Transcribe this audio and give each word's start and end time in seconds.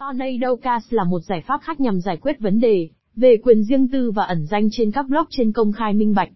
Tornado 0.00 0.56
Cast 0.56 0.92
là 0.92 1.04
một 1.04 1.20
giải 1.20 1.42
pháp 1.46 1.60
khác 1.62 1.80
nhằm 1.80 2.00
giải 2.00 2.16
quyết 2.16 2.40
vấn 2.40 2.60
đề 2.60 2.88
về 3.16 3.36
quyền 3.42 3.64
riêng 3.64 3.88
tư 3.88 4.10
và 4.10 4.24
ẩn 4.24 4.46
danh 4.46 4.68
trên 4.72 4.90
các 4.90 5.06
blockchain 5.08 5.52
công 5.52 5.72
khai 5.72 5.94
minh 5.94 6.14
bạch. 6.14 6.28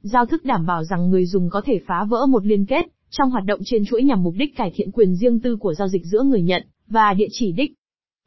Giao 0.00 0.26
thức 0.26 0.44
đảm 0.44 0.66
bảo 0.66 0.84
rằng 0.84 1.10
người 1.10 1.26
dùng 1.26 1.50
có 1.50 1.62
thể 1.64 1.80
phá 1.86 2.04
vỡ 2.04 2.26
một 2.26 2.46
liên 2.46 2.66
kết 2.66 2.86
trong 3.10 3.30
hoạt 3.30 3.44
động 3.44 3.60
trên 3.64 3.84
chuỗi 3.84 4.02
nhằm 4.02 4.22
mục 4.22 4.34
đích 4.36 4.56
cải 4.56 4.72
thiện 4.74 4.90
quyền 4.90 5.16
riêng 5.16 5.40
tư 5.40 5.56
của 5.56 5.74
giao 5.74 5.88
dịch 5.88 6.02
giữa 6.04 6.22
người 6.22 6.42
nhận 6.42 6.62
và 6.88 7.14
địa 7.14 7.26
chỉ 7.30 7.52
đích. 7.52 7.72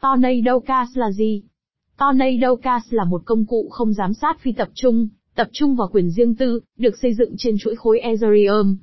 Tornado 0.02 0.60
Cast 0.60 0.98
là 0.98 1.12
gì? 1.12 1.44
Tornado 1.98 2.56
Cast 2.56 2.94
là 2.94 3.04
một 3.04 3.22
công 3.26 3.46
cụ 3.46 3.70
không 3.72 3.94
giám 3.94 4.14
sát 4.14 4.40
phi 4.40 4.52
tập 4.52 4.70
trung, 4.74 5.08
tập 5.36 5.48
trung 5.52 5.76
vào 5.76 5.88
quyền 5.94 6.12
riêng 6.12 6.36
tư, 6.36 6.60
được 6.78 6.98
xây 7.02 7.14
dựng 7.14 7.36
trên 7.38 7.56
chuỗi 7.60 7.76
khối 7.76 8.00
Ethereum. 8.00 8.78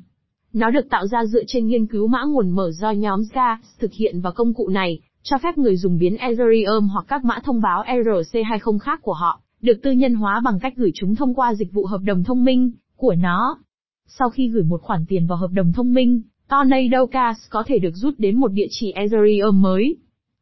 Nó 0.52 0.70
được 0.70 0.90
tạo 0.90 1.06
ra 1.06 1.24
dựa 1.24 1.44
trên 1.46 1.66
nghiên 1.66 1.86
cứu 1.86 2.06
mã 2.06 2.24
nguồn 2.24 2.50
mở 2.50 2.70
do 2.70 2.90
nhóm 2.90 3.22
Gas 3.34 3.60
thực 3.78 3.92
hiện 3.92 4.20
và 4.20 4.30
công 4.30 4.54
cụ 4.54 4.68
này 4.68 5.00
cho 5.22 5.38
phép 5.38 5.58
người 5.58 5.76
dùng 5.76 5.98
biến 5.98 6.16
Ethereum 6.16 6.88
hoặc 6.88 7.04
các 7.08 7.24
mã 7.24 7.38
thông 7.44 7.60
báo 7.60 7.84
ERC20 7.86 8.78
khác 8.78 9.00
của 9.02 9.12
họ, 9.12 9.40
được 9.60 9.82
tư 9.82 9.90
nhân 9.90 10.14
hóa 10.14 10.40
bằng 10.44 10.58
cách 10.60 10.72
gửi 10.76 10.90
chúng 10.94 11.14
thông 11.14 11.34
qua 11.34 11.54
dịch 11.54 11.72
vụ 11.72 11.86
hợp 11.86 12.00
đồng 12.04 12.24
thông 12.24 12.44
minh 12.44 12.70
của 12.96 13.14
nó. 13.14 13.58
Sau 14.06 14.30
khi 14.30 14.48
gửi 14.48 14.62
một 14.62 14.82
khoản 14.82 15.04
tiền 15.08 15.26
vào 15.26 15.38
hợp 15.38 15.50
đồng 15.52 15.72
thông 15.72 15.94
minh, 15.94 16.22
Tornado 16.48 17.06
Cash 17.06 17.50
có 17.50 17.62
thể 17.66 17.78
được 17.78 17.94
rút 17.94 18.14
đến 18.18 18.40
một 18.40 18.48
địa 18.48 18.66
chỉ 18.70 18.92
Ethereum 18.92 19.62
mới. 19.62 19.96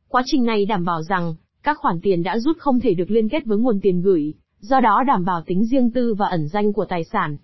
Quá 0.09 0.23
trình 0.27 0.45
này 0.45 0.66
đảm 0.66 0.84
bảo 0.84 1.02
rằng, 1.02 1.34
các 1.62 1.78
khoản 1.78 2.01
tiền 2.02 2.23
đã 2.23 2.38
rút 2.38 2.59
không 2.59 2.80
thể 2.80 2.95
được 2.95 3.10
liên 3.10 3.28
kết 3.28 3.46
với 3.46 3.59
nguồn 3.59 3.80
tiền 3.80 4.02
gửi, 4.02 4.34
do 4.60 4.80
đó 4.80 5.02
đảm 5.06 5.24
bảo 5.24 5.42
tính 5.46 5.65
riêng 5.65 5.90
tư 5.90 6.15
và 6.15 6.26
ẩn 6.26 6.48
danh 6.48 6.73
của 6.73 6.84
tài 6.84 7.04
sản. 7.04 7.37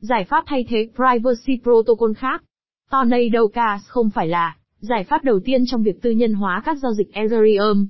Giải 0.00 0.24
pháp 0.24 0.44
thay 0.46 0.64
thế 0.68 0.88
Privacy 0.94 1.62
Protocol 1.62 2.12
khác. 2.12 2.44
Tornado 2.90 3.46
Cash 3.52 3.88
không 3.88 4.10
phải 4.10 4.28
là 4.28 4.56
giải 4.80 5.04
pháp 5.04 5.24
đầu 5.24 5.40
tiên 5.44 5.64
trong 5.66 5.82
việc 5.82 6.02
tư 6.02 6.10
nhân 6.10 6.34
hóa 6.34 6.62
các 6.64 6.78
giao 6.82 6.92
dịch 6.92 7.12
Ethereum. 7.12 7.86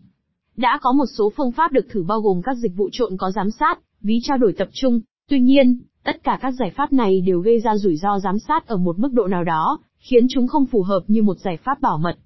Đã 0.57 0.79
có 0.83 0.93
một 0.93 1.07
số 1.19 1.33
phương 1.37 1.53
pháp 1.53 1.73
được 1.73 1.87
thử 1.91 2.03
bao 2.03 2.21
gồm 2.21 2.43
các 2.43 2.57
dịch 2.57 2.77
vụ 2.77 2.89
trộn 2.93 3.17
có 3.17 3.31
giám 3.31 3.51
sát, 3.51 3.79
ví 4.01 4.21
trao 4.23 4.39
đổi 4.39 4.53
tập 4.53 4.69
trung. 4.73 5.01
Tuy 5.29 5.41
nhiên, 5.41 5.81
tất 6.05 6.25
cả 6.25 6.39
các 6.43 6.51
giải 6.51 6.73
pháp 6.77 6.93
này 6.93 7.21
đều 7.21 7.41
gây 7.41 7.61
ra 7.61 7.77
rủi 7.77 7.97
ro 7.97 8.19
giám 8.19 8.39
sát 8.39 8.67
ở 8.67 8.77
một 8.77 8.99
mức 8.99 9.13
độ 9.13 9.27
nào 9.27 9.45
đó, 9.45 9.79
khiến 9.99 10.27
chúng 10.31 10.47
không 10.47 10.67
phù 10.67 10.83
hợp 10.83 11.01
như 11.07 11.23
một 11.23 11.39
giải 11.39 11.57
pháp 11.57 11.81
bảo 11.81 11.99
mật. 11.99 12.17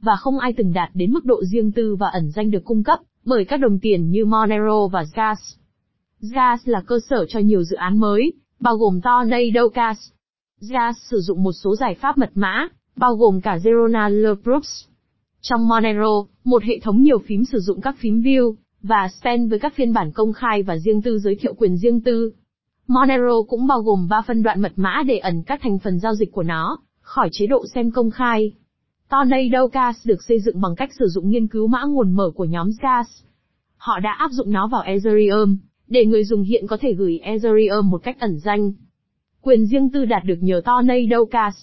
Và 0.00 0.16
không 0.16 0.38
ai 0.38 0.52
từng 0.56 0.72
đạt 0.72 0.90
đến 0.94 1.12
mức 1.12 1.24
độ 1.24 1.44
riêng 1.44 1.72
tư 1.72 1.96
và 1.96 2.08
ẩn 2.08 2.30
danh 2.30 2.50
được 2.50 2.64
cung 2.64 2.82
cấp 2.82 3.00
bởi 3.24 3.44
các 3.44 3.56
đồng 3.56 3.78
tiền 3.78 4.10
như 4.10 4.24
Monero 4.24 4.86
và 4.86 5.04
Gas. 5.14 5.38
Gas 6.20 6.68
là 6.68 6.82
cơ 6.86 6.98
sở 7.10 7.26
cho 7.28 7.38
nhiều 7.38 7.62
dự 7.62 7.76
án 7.76 7.98
mới, 7.98 8.32
bao 8.60 8.76
gồm 8.76 9.00
Tornado 9.00 9.68
Cash. 9.68 10.00
Gas 10.60 10.96
sử 11.10 11.20
dụng 11.20 11.42
một 11.42 11.52
số 11.52 11.76
giải 11.76 11.94
pháp 11.94 12.18
mật 12.18 12.30
mã, 12.34 12.68
bao 12.96 13.14
gồm 13.14 13.40
cả 13.40 13.56
Zero 13.56 13.88
Knowledge 13.88 14.86
Trong 15.40 15.68
Monero, 15.68 16.24
một 16.44 16.62
hệ 16.62 16.78
thống 16.82 17.02
nhiều 17.02 17.18
phím 17.18 17.44
sử 17.44 17.58
dụng 17.58 17.80
các 17.80 17.96
phím 17.98 18.20
view 18.20 18.54
và 18.82 19.08
spend 19.20 19.50
với 19.50 19.58
các 19.58 19.74
phiên 19.74 19.92
bản 19.92 20.12
công 20.12 20.32
khai 20.32 20.62
và 20.62 20.76
riêng 20.78 21.02
tư 21.02 21.18
giới 21.18 21.34
thiệu 21.34 21.54
quyền 21.54 21.76
riêng 21.76 22.00
tư. 22.00 22.32
Monero 22.86 23.42
cũng 23.48 23.66
bao 23.66 23.80
gồm 23.80 24.08
3 24.08 24.22
phân 24.26 24.42
đoạn 24.42 24.62
mật 24.62 24.72
mã 24.76 25.02
để 25.06 25.18
ẩn 25.18 25.42
các 25.42 25.60
thành 25.62 25.78
phần 25.78 25.98
giao 25.98 26.14
dịch 26.14 26.32
của 26.32 26.42
nó, 26.42 26.78
khỏi 27.00 27.28
chế 27.32 27.46
độ 27.46 27.64
xem 27.74 27.90
công 27.90 28.10
khai. 28.10 28.52
Tornado 29.10 29.66
Gas 29.66 30.06
được 30.06 30.22
xây 30.22 30.40
dựng 30.40 30.60
bằng 30.60 30.76
cách 30.76 30.90
sử 30.98 31.06
dụng 31.08 31.30
nghiên 31.30 31.46
cứu 31.46 31.66
mã 31.66 31.84
nguồn 31.84 32.12
mở 32.12 32.30
của 32.34 32.44
nhóm 32.44 32.70
Gas. 32.82 33.06
Họ 33.76 33.98
đã 34.00 34.12
áp 34.18 34.30
dụng 34.30 34.50
nó 34.50 34.68
vào 34.68 34.82
Ethereum, 34.82 35.56
để 35.88 36.06
người 36.06 36.24
dùng 36.24 36.42
hiện 36.42 36.66
có 36.66 36.76
thể 36.80 36.94
gửi 36.94 37.18
Ethereum 37.18 37.90
một 37.90 38.02
cách 38.02 38.20
ẩn 38.20 38.38
danh. 38.38 38.72
Quyền 39.40 39.66
riêng 39.66 39.90
tư 39.90 40.04
đạt 40.04 40.24
được 40.24 40.38
nhờ 40.40 40.60
Tornado 40.64 41.24
Gas. 41.30 41.54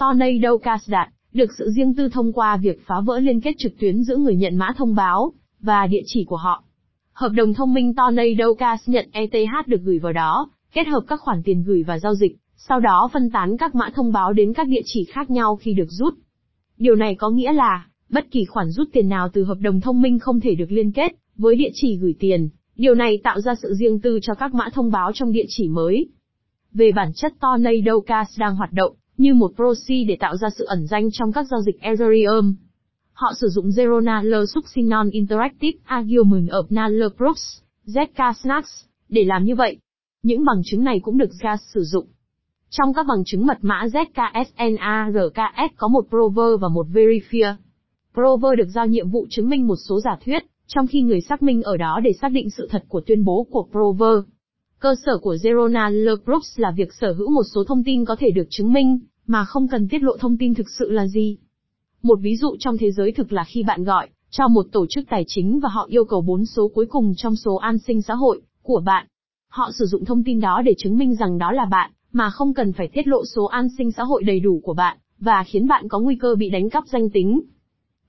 Tornado 0.00 0.56
Cash 0.56 0.88
đạt 0.90 1.08
được 1.32 1.50
sự 1.58 1.70
riêng 1.70 1.94
tư 1.94 2.08
thông 2.08 2.32
qua 2.32 2.56
việc 2.56 2.86
phá 2.86 2.94
vỡ 3.00 3.18
liên 3.18 3.40
kết 3.40 3.52
trực 3.58 3.72
tuyến 3.78 4.02
giữa 4.02 4.16
người 4.16 4.36
nhận 4.36 4.56
mã 4.56 4.72
thông 4.76 4.94
báo 4.94 5.32
và 5.60 5.86
địa 5.86 6.02
chỉ 6.06 6.24
của 6.24 6.36
họ. 6.36 6.64
Hợp 7.12 7.28
đồng 7.28 7.54
thông 7.54 7.74
minh 7.74 7.94
Tornado 7.94 8.54
Cash 8.58 8.88
nhận 8.88 9.08
ETH 9.12 9.66
được 9.66 9.80
gửi 9.82 9.98
vào 9.98 10.12
đó, 10.12 10.50
kết 10.72 10.86
hợp 10.86 11.00
các 11.08 11.20
khoản 11.20 11.42
tiền 11.42 11.62
gửi 11.62 11.82
và 11.82 11.98
giao 11.98 12.14
dịch, 12.14 12.36
sau 12.56 12.80
đó 12.80 13.08
phân 13.12 13.30
tán 13.30 13.56
các 13.56 13.74
mã 13.74 13.90
thông 13.94 14.12
báo 14.12 14.32
đến 14.32 14.52
các 14.52 14.68
địa 14.68 14.80
chỉ 14.84 15.04
khác 15.04 15.30
nhau 15.30 15.56
khi 15.56 15.74
được 15.74 15.88
rút. 15.88 16.14
Điều 16.78 16.94
này 16.94 17.14
có 17.14 17.30
nghĩa 17.30 17.52
là, 17.52 17.86
bất 18.08 18.30
kỳ 18.30 18.44
khoản 18.44 18.70
rút 18.70 18.88
tiền 18.92 19.08
nào 19.08 19.28
từ 19.32 19.44
hợp 19.44 19.58
đồng 19.60 19.80
thông 19.80 20.02
minh 20.02 20.18
không 20.18 20.40
thể 20.40 20.54
được 20.54 20.72
liên 20.72 20.92
kết 20.92 21.12
với 21.36 21.56
địa 21.56 21.70
chỉ 21.74 21.96
gửi 21.96 22.14
tiền. 22.18 22.48
Điều 22.76 22.94
này 22.94 23.18
tạo 23.24 23.40
ra 23.40 23.54
sự 23.62 23.74
riêng 23.74 24.00
tư 24.00 24.18
cho 24.22 24.34
các 24.34 24.54
mã 24.54 24.68
thông 24.72 24.90
báo 24.90 25.12
trong 25.14 25.32
địa 25.32 25.46
chỉ 25.48 25.68
mới. 25.68 26.08
Về 26.72 26.92
bản 26.92 27.12
chất 27.14 27.32
Tornado 27.40 28.00
Cash 28.06 28.38
đang 28.38 28.56
hoạt 28.56 28.72
động 28.72 28.94
như 29.20 29.34
một 29.34 29.52
proxy 29.56 30.04
để 30.04 30.16
tạo 30.20 30.36
ra 30.36 30.48
sự 30.50 30.64
ẩn 30.64 30.86
danh 30.86 31.08
trong 31.12 31.32
các 31.32 31.46
giao 31.50 31.60
dịch 31.60 31.80
Ethereum. 31.80 32.54
Họ 33.12 33.32
sử 33.40 33.48
dụng 33.48 33.68
Zerona 33.68 34.22
L 34.22 34.44
Succinon 34.54 35.10
Interactive 35.10 35.78
Argument 35.84 36.48
of 36.48 36.66
Knowledge 36.68 37.16
Prox, 37.16 37.38
ZK 37.86 38.32
Snacks, 38.32 38.84
để 39.08 39.24
làm 39.24 39.44
như 39.44 39.54
vậy. 39.54 39.76
Những 40.22 40.44
bằng 40.44 40.62
chứng 40.64 40.84
này 40.84 41.00
cũng 41.02 41.18
được 41.18 41.30
GAS 41.42 41.60
sử 41.74 41.84
dụng. 41.84 42.06
Trong 42.70 42.94
các 42.94 43.06
bằng 43.08 43.22
chứng 43.26 43.46
mật 43.46 43.58
mã 43.60 43.84
ZKSNARKS 43.92 45.68
có 45.76 45.88
một 45.88 46.06
prover 46.08 46.60
và 46.60 46.68
một 46.68 46.86
verifier. 46.92 47.54
Prover 48.14 48.58
được 48.58 48.68
giao 48.74 48.86
nhiệm 48.86 49.10
vụ 49.10 49.26
chứng 49.30 49.48
minh 49.48 49.66
một 49.66 49.76
số 49.88 50.00
giả 50.00 50.18
thuyết, 50.24 50.42
trong 50.66 50.86
khi 50.86 51.02
người 51.02 51.20
xác 51.20 51.42
minh 51.42 51.62
ở 51.62 51.76
đó 51.76 52.00
để 52.04 52.12
xác 52.20 52.28
định 52.28 52.50
sự 52.50 52.68
thật 52.70 52.84
của 52.88 53.00
tuyên 53.00 53.24
bố 53.24 53.46
của 53.50 53.66
prover. 53.70 54.24
Cơ 54.78 54.94
sở 55.06 55.18
của 55.18 55.34
Zerona 55.34 55.90
Knowledge 55.90 56.24
Proofs 56.24 56.56
là 56.56 56.70
việc 56.76 56.88
sở 57.00 57.12
hữu 57.12 57.30
một 57.30 57.42
số 57.54 57.64
thông 57.64 57.84
tin 57.84 58.04
có 58.04 58.16
thể 58.18 58.30
được 58.30 58.46
chứng 58.50 58.72
minh, 58.72 58.98
mà 59.30 59.44
không 59.44 59.68
cần 59.68 59.88
tiết 59.88 60.02
lộ 60.02 60.16
thông 60.16 60.36
tin 60.36 60.54
thực 60.54 60.66
sự 60.78 60.90
là 60.90 61.06
gì. 61.06 61.36
Một 62.02 62.18
ví 62.22 62.36
dụ 62.36 62.56
trong 62.58 62.78
thế 62.78 62.90
giới 62.90 63.12
thực 63.12 63.32
là 63.32 63.44
khi 63.44 63.62
bạn 63.62 63.84
gọi 63.84 64.08
cho 64.30 64.48
một 64.48 64.66
tổ 64.72 64.86
chức 64.86 65.04
tài 65.10 65.24
chính 65.26 65.60
và 65.60 65.68
họ 65.68 65.86
yêu 65.90 66.04
cầu 66.04 66.20
bốn 66.22 66.46
số 66.46 66.68
cuối 66.68 66.86
cùng 66.86 67.14
trong 67.16 67.36
số 67.36 67.56
an 67.56 67.78
sinh 67.78 68.02
xã 68.02 68.14
hội 68.14 68.40
của 68.62 68.80
bạn. 68.80 69.06
Họ 69.48 69.70
sử 69.78 69.84
dụng 69.86 70.04
thông 70.04 70.24
tin 70.24 70.40
đó 70.40 70.62
để 70.64 70.74
chứng 70.78 70.98
minh 70.98 71.14
rằng 71.14 71.38
đó 71.38 71.52
là 71.52 71.64
bạn, 71.64 71.90
mà 72.12 72.30
không 72.30 72.54
cần 72.54 72.72
phải 72.72 72.88
tiết 72.88 73.06
lộ 73.06 73.24
số 73.24 73.44
an 73.44 73.68
sinh 73.78 73.92
xã 73.92 74.02
hội 74.02 74.22
đầy 74.22 74.40
đủ 74.40 74.60
của 74.64 74.74
bạn, 74.74 74.98
và 75.18 75.44
khiến 75.44 75.66
bạn 75.66 75.88
có 75.88 75.98
nguy 75.98 76.16
cơ 76.16 76.34
bị 76.34 76.50
đánh 76.50 76.70
cắp 76.70 76.84
danh 76.86 77.10
tính. 77.10 77.40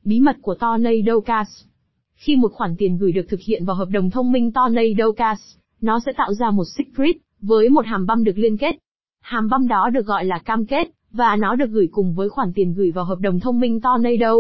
Bí 0.04 0.20
mật 0.20 0.36
của 0.42 0.56
Tornado 0.56 1.20
Cash 1.20 1.68
Khi 2.14 2.36
một 2.36 2.52
khoản 2.54 2.76
tiền 2.78 2.98
gửi 2.98 3.12
được 3.12 3.26
thực 3.30 3.40
hiện 3.40 3.66
vào 3.66 3.76
hợp 3.76 3.90
đồng 3.90 4.10
thông 4.10 4.32
minh 4.32 4.52
Tornado 4.52 5.12
Cash, 5.12 5.60
nó 5.82 6.00
sẽ 6.06 6.12
tạo 6.18 6.34
ra 6.34 6.52
một 6.52 6.66
secret, 6.78 7.16
với 7.42 7.70
một 7.70 7.86
hàm 7.86 8.06
băm 8.06 8.24
được 8.24 8.38
liên 8.38 8.58
kết. 8.58 8.76
Hàm 9.22 9.50
băm 9.50 9.68
đó 9.68 9.90
được 9.94 10.06
gọi 10.06 10.26
là 10.26 10.40
cam 10.40 10.66
kết, 10.66 10.92
và 11.12 11.36
nó 11.36 11.56
được 11.56 11.70
gửi 11.72 11.88
cùng 11.92 12.14
với 12.14 12.30
khoản 12.30 12.54
tiền 12.54 12.74
gửi 12.74 12.92
vào 12.92 13.06
hợp 13.06 13.20
đồng 13.20 13.40
thông 13.40 13.60
minh 13.60 13.82
Tornado. 13.82 14.36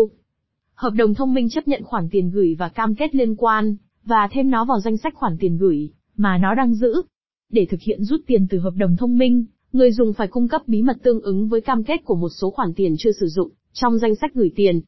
Hợp 0.76 0.94
đồng 0.96 1.14
thông 1.14 1.34
minh 1.34 1.50
chấp 1.50 1.68
nhận 1.68 1.84
khoản 1.84 2.09
tiền 2.12 2.30
gửi 2.30 2.56
và 2.59 2.70
cam 2.70 2.96
kết 2.96 3.16
liên 3.16 3.36
quan, 3.36 3.76
và 4.06 4.28
thêm 4.32 4.52
nó 4.52 4.66
vào 4.66 4.80
danh 4.80 4.98
sách 4.98 5.14
khoản 5.16 5.38
tiền 5.40 5.58
gửi, 5.58 5.90
mà 6.18 6.38
nó 6.38 6.56
đang 6.56 6.74
giữ. 6.74 7.02
Để 7.50 7.68
thực 7.70 7.82
hiện 7.82 8.04
rút 8.04 8.22
tiền 8.28 8.48
từ 8.50 8.59
hợp 8.59 8.74
đồng 8.76 8.96
thông 8.96 9.18
minh, 9.18 9.46
người 9.74 9.92
dùng 9.92 10.14
phải 10.14 10.28
cung 10.28 10.48
cấp 10.48 10.62
bí 10.68 10.82
mật 10.82 10.98
tương 11.04 11.22
ứng 11.22 11.48
với 11.48 11.62
cam 11.62 11.84
kết 11.84 11.98
của 12.06 12.16
một 12.16 12.30
số 12.30 12.52
khoản 12.52 12.74
tiền 12.74 12.96
chưa 13.00 13.12
sử 13.20 13.28
dụng, 13.28 13.52
trong 13.74 13.98
danh 13.98 14.16
sách 14.16 14.34
gửi 14.34 14.52
tiền. 14.56 14.82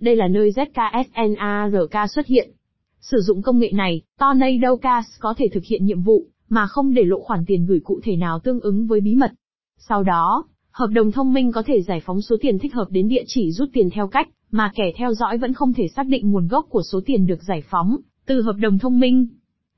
Đây 0.00 0.16
là 0.16 0.28
nơi 0.28 0.50
ZKSNARK 0.50 2.06
xuất 2.06 2.26
hiện. 2.26 2.50
Sử 3.00 3.20
dụng 3.20 3.42
công 3.42 3.58
nghệ 3.58 3.70
này, 3.74 4.02
Tornado 4.18 4.76
Cash 4.76 5.08
có 5.20 5.34
thể 5.36 5.48
thực 5.52 5.64
hiện 5.64 5.86
nhiệm 5.86 6.02
vụ, 6.02 6.26
mà 6.48 6.66
không 6.66 6.94
để 6.94 7.02
lộ 7.04 7.20
khoản 7.20 7.44
tiền 7.46 7.66
gửi 7.66 7.80
cụ 7.84 8.00
thể 8.04 8.16
nào 8.16 8.38
tương 8.38 8.60
ứng 8.60 8.86
với 8.86 9.00
bí 9.00 9.14
mật. 9.14 9.32
Sau 9.78 10.02
đó, 10.02 10.44
Hợp 10.72 10.86
đồng 10.86 11.12
thông 11.12 11.32
minh 11.32 11.52
có 11.52 11.62
thể 11.66 11.82
giải 11.82 12.00
phóng 12.06 12.20
số 12.20 12.36
tiền 12.40 12.58
thích 12.58 12.74
hợp 12.74 12.86
đến 12.90 13.08
địa 13.08 13.22
chỉ 13.26 13.52
rút 13.52 13.68
tiền 13.72 13.90
theo 13.90 14.08
cách 14.08 14.28
mà 14.50 14.72
kẻ 14.74 14.92
theo 14.96 15.14
dõi 15.14 15.38
vẫn 15.38 15.52
không 15.52 15.72
thể 15.72 15.88
xác 15.88 16.06
định 16.06 16.30
nguồn 16.30 16.48
gốc 16.48 16.66
của 16.68 16.82
số 16.92 17.00
tiền 17.06 17.26
được 17.26 17.42
giải 17.42 17.62
phóng 17.70 17.96
từ 18.26 18.42
hợp 18.42 18.56
đồng 18.58 18.78
thông 18.78 19.00
minh. 19.00 19.26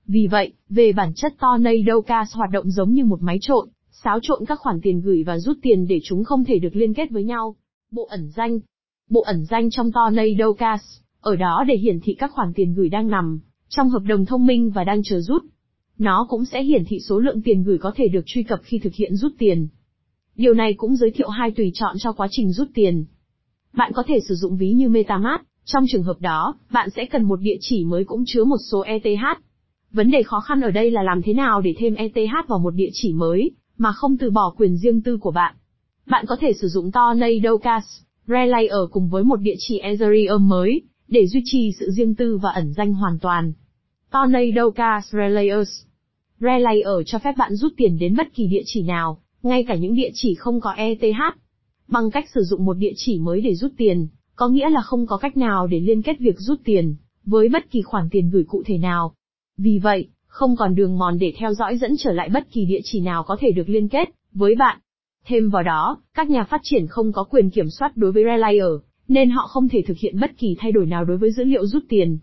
Vì 0.07 0.27
vậy, 0.27 0.53
về 0.69 0.93
bản 0.93 1.13
chất 1.15 1.35
Tornado 1.41 2.01
Cash 2.01 2.35
hoạt 2.35 2.51
động 2.51 2.71
giống 2.71 2.93
như 2.93 3.05
một 3.05 3.23
máy 3.23 3.39
trộn, 3.41 3.69
xáo 3.91 4.19
trộn 4.23 4.45
các 4.47 4.59
khoản 4.61 4.81
tiền 4.83 5.01
gửi 5.01 5.23
và 5.23 5.39
rút 5.39 5.59
tiền 5.63 5.87
để 5.87 6.01
chúng 6.05 6.25
không 6.25 6.45
thể 6.45 6.59
được 6.59 6.77
liên 6.77 6.95
kết 6.95 7.11
với 7.11 7.25
nhau. 7.25 7.57
Bộ 7.91 8.07
ẩn 8.11 8.31
danh 8.37 8.59
Bộ 9.11 9.23
ẩn 9.23 9.45
danh 9.45 9.71
trong 9.71 9.93
Tornado 9.93 10.53
Cash, 10.53 11.03
ở 11.21 11.37
đó 11.37 11.65
để 11.69 11.77
hiển 11.77 12.01
thị 12.01 12.15
các 12.19 12.31
khoản 12.33 12.53
tiền 12.55 12.75
gửi 12.75 12.89
đang 12.89 13.09
nằm 13.09 13.41
trong 13.69 13.91
hợp 13.91 14.03
đồng 14.07 14.27
thông 14.27 14.47
minh 14.47 14.71
và 14.71 14.85
đang 14.85 15.03
chờ 15.05 15.21
rút. 15.21 15.45
Nó 15.99 16.27
cũng 16.29 16.45
sẽ 16.45 16.63
hiển 16.63 16.85
thị 16.85 17.01
số 17.01 17.19
lượng 17.19 17.43
tiền 17.43 17.65
gửi 17.65 17.79
có 17.79 17.93
thể 17.97 18.09
được 18.09 18.23
truy 18.27 18.43
cập 18.43 18.61
khi 18.63 18.79
thực 18.79 18.95
hiện 18.95 19.17
rút 19.17 19.33
tiền. 19.39 19.69
Điều 20.37 20.55
này 20.55 20.75
cũng 20.77 20.97
giới 20.97 21.11
thiệu 21.11 21.29
hai 21.29 21.51
tùy 21.51 21.71
chọn 21.75 21.97
cho 21.99 22.13
quá 22.13 22.29
trình 22.31 22.53
rút 22.53 22.69
tiền. 22.75 23.05
Bạn 23.73 23.93
có 23.95 24.03
thể 24.07 24.21
sử 24.29 24.35
dụng 24.35 24.57
ví 24.57 24.73
như 24.73 24.89
MetaMask, 24.89 25.43
trong 25.65 25.85
trường 25.89 26.03
hợp 26.03 26.21
đó, 26.21 26.55
bạn 26.71 26.89
sẽ 26.97 27.07
cần 27.07 27.23
một 27.23 27.41
địa 27.41 27.57
chỉ 27.61 27.85
mới 27.85 28.05
cũng 28.05 28.25
chứa 28.27 28.45
một 28.45 28.57
số 28.71 28.81
ETH. 28.81 29.25
Vấn 29.91 30.11
đề 30.11 30.23
khó 30.23 30.41
khăn 30.41 30.61
ở 30.61 30.71
đây 30.71 30.91
là 30.91 31.03
làm 31.03 31.23
thế 31.23 31.33
nào 31.33 31.61
để 31.61 31.75
thêm 31.79 31.95
ETH 31.95 32.49
vào 32.49 32.59
một 32.59 32.71
địa 32.71 32.91
chỉ 32.93 33.13
mới, 33.13 33.51
mà 33.79 33.93
không 33.93 34.17
từ 34.17 34.31
bỏ 34.31 34.55
quyền 34.57 34.77
riêng 34.77 35.03
tư 35.03 35.17
của 35.17 35.31
bạn. 35.31 35.55
Bạn 36.07 36.25
có 36.29 36.37
thể 36.41 36.53
sử 36.53 36.69
dụng 36.69 36.91
Tornado 36.93 37.57
Cash, 37.57 37.89
Relayer 38.27 38.91
cùng 38.91 39.09
với 39.09 39.25
một 39.25 39.37
địa 39.37 39.55
chỉ 39.59 39.79
Ethereum 39.79 40.49
mới, 40.49 40.83
để 41.09 41.27
duy 41.27 41.43
trì 41.45 41.73
sự 41.81 41.91
riêng 41.91 42.15
tư 42.15 42.39
và 42.43 42.51
ẩn 42.51 42.73
danh 42.73 42.93
hoàn 42.93 43.19
toàn. 43.19 43.53
Tornado 44.13 44.71
Cash 44.71 45.13
Relayers 45.13 45.83
Relayer 46.41 47.07
cho 47.07 47.19
phép 47.19 47.33
bạn 47.39 47.55
rút 47.55 47.73
tiền 47.77 47.99
đến 47.99 48.17
bất 48.17 48.35
kỳ 48.35 48.47
địa 48.47 48.63
chỉ 48.67 48.83
nào, 48.83 49.19
ngay 49.45 49.65
cả 49.65 49.75
những 49.75 49.95
địa 49.95 50.11
chỉ 50.15 50.35
không 50.35 50.61
có 50.61 50.71
ETH. 50.71 51.21
Bằng 51.89 52.11
cách 52.11 52.25
sử 52.35 52.43
dụng 52.43 52.65
một 52.65 52.75
địa 52.75 52.93
chỉ 52.97 53.19
mới 53.19 53.41
để 53.41 53.55
rút 53.55 53.73
tiền, 53.77 54.09
có 54.37 54.49
nghĩa 54.49 54.71
là 54.71 54.81
không 54.81 55.07
có 55.07 55.17
cách 55.17 55.37
nào 55.37 55.67
để 55.67 55.81
liên 55.81 56.03
kết 56.03 56.19
việc 56.19 56.39
rút 56.39 56.61
tiền 56.65 56.97
với 57.25 57.49
bất 57.49 57.71
kỳ 57.71 57.83
khoản 57.83 58.09
tiền 58.11 58.31
gửi 58.31 58.45
cụ 58.45 58.63
thể 58.67 58.79
nào. 58.79 59.15
Vì 59.59 59.79
vậy, 59.79 60.09
không 60.27 60.57
còn 60.57 60.75
đường 60.75 60.99
mòn 60.99 61.19
để 61.19 61.33
theo 61.39 61.55
dõi 61.55 61.79
dẫn 61.79 61.95
trở 61.99 62.13
lại 62.13 62.29
bất 62.29 62.51
kỳ 62.53 62.65
địa 62.65 62.81
chỉ 62.85 63.01
nào 63.01 63.23
có 63.23 63.37
thể 63.41 63.51
được 63.51 63.69
liên 63.69 63.89
kết 63.89 64.09
với 64.33 64.55
bạn. 64.55 64.79
Thêm 65.27 65.51
vào 65.51 65.63
đó, 65.63 65.99
các 66.15 66.31
nhà 66.31 66.45
phát 66.45 66.61
triển 66.65 66.87
không 66.87 67.13
có 67.13 67.25
quyền 67.25 67.51
kiểm 67.51 67.71
soát 67.71 67.97
đối 67.97 68.13
với 68.13 68.25
relayer, 68.25 68.73
nên 69.09 69.31
họ 69.31 69.47
không 69.47 69.69
thể 69.69 69.83
thực 69.87 69.99
hiện 69.99 70.21
bất 70.21 70.31
kỳ 70.39 70.57
thay 70.59 70.73
đổi 70.73 70.87
nào 70.87 71.05
đối 71.05 71.17
với 71.17 71.33
dữ 71.33 71.45
liệu 71.45 71.67
rút 71.67 71.85
tiền. 71.89 72.19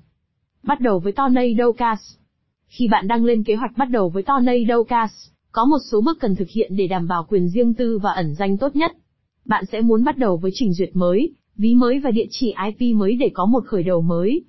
Bắt 0.63 0.79
đầu 0.79 0.99
với 0.99 1.13
Tornado 1.13 1.71
Cash. 1.71 2.19
Khi 2.67 2.87
bạn 2.87 3.07
đăng 3.07 3.25
lên 3.25 3.43
kế 3.43 3.55
hoạch 3.55 3.77
bắt 3.77 3.89
đầu 3.89 4.09
với 4.09 4.23
Tornado 4.23 4.83
Cash, 4.83 5.15
có 5.51 5.65
một 5.65 5.77
số 5.91 6.01
bước 6.01 6.19
cần 6.19 6.35
thực 6.35 6.49
hiện 6.49 6.75
để 6.75 6.87
đảm 6.87 7.07
bảo 7.07 7.25
quyền 7.29 7.49
riêng 7.49 7.73
tư 7.73 7.97
và 7.97 8.11
ẩn 8.11 8.35
danh 8.35 8.57
tốt 8.57 8.75
nhất. 8.75 8.91
Bạn 9.45 9.65
sẽ 9.65 9.81
muốn 9.81 10.03
bắt 10.03 10.17
đầu 10.17 10.37
với 10.37 10.51
trình 10.53 10.73
duyệt 10.73 10.89
mới, 10.93 11.33
ví 11.55 11.75
mới 11.75 11.99
và 11.99 12.11
địa 12.11 12.25
chỉ 12.29 12.53
IP 12.65 12.95
mới 12.95 13.15
để 13.15 13.31
có 13.33 13.45
một 13.45 13.63
khởi 13.65 13.83
đầu 13.83 14.01
mới. 14.01 14.43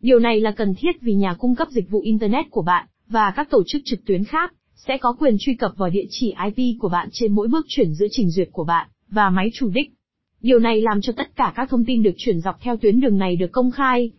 Điều 0.00 0.18
này 0.18 0.40
là 0.40 0.50
cần 0.50 0.74
thiết 0.74 1.00
vì 1.00 1.14
nhà 1.14 1.34
cung 1.34 1.54
cấp 1.54 1.68
dịch 1.70 1.90
vụ 1.90 2.00
Internet 2.00 2.50
của 2.50 2.62
bạn, 2.62 2.86
và 3.08 3.32
các 3.36 3.50
tổ 3.50 3.62
chức 3.66 3.82
trực 3.84 4.04
tuyến 4.06 4.24
khác, 4.24 4.54
sẽ 4.74 4.98
có 4.98 5.16
quyền 5.18 5.36
truy 5.40 5.54
cập 5.54 5.72
vào 5.76 5.90
địa 5.90 6.04
chỉ 6.10 6.34
IP 6.44 6.80
của 6.80 6.88
bạn 6.88 7.08
trên 7.12 7.32
mỗi 7.32 7.48
bước 7.48 7.66
chuyển 7.68 7.94
giữa 7.94 8.06
trình 8.10 8.30
duyệt 8.30 8.48
của 8.52 8.64
bạn, 8.64 8.88
và 9.08 9.30
máy 9.30 9.50
chủ 9.54 9.70
đích. 9.70 9.92
Điều 10.40 10.58
này 10.58 10.80
làm 10.80 11.00
cho 11.00 11.12
tất 11.16 11.36
cả 11.36 11.52
các 11.56 11.70
thông 11.70 11.84
tin 11.84 12.02
được 12.02 12.14
chuyển 12.16 12.40
dọc 12.40 12.60
theo 12.60 12.76
tuyến 12.76 13.00
đường 13.00 13.18
này 13.18 13.36
được 13.36 13.52
công 13.52 13.70
khai. 13.70 14.10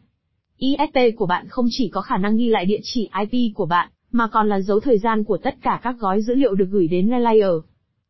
ISP 0.58 1.18
của 1.18 1.26
bạn 1.26 1.48
không 1.50 1.68
chỉ 1.70 1.90
có 1.90 2.02
khả 2.02 2.18
năng 2.18 2.38
ghi 2.38 2.50
lại 2.50 2.66
địa 2.66 2.80
chỉ 2.84 3.10
IP 3.20 3.56
của 3.56 3.66
bạn, 3.66 3.90
mà 4.12 4.28
còn 4.28 4.50
là 4.50 4.60
dấu 4.60 4.80
thời 4.80 4.98
gian 4.98 5.24
của 5.24 5.38
tất 5.38 5.56
cả 5.62 5.80
các 5.84 5.96
gói 6.00 6.22
dữ 6.22 6.36
liệu 6.36 6.56
được 6.56 6.68
gửi 6.72 6.88
đến 6.88 7.10
Relayer. 7.10 7.54